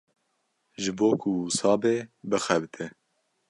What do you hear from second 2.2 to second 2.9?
bixebite.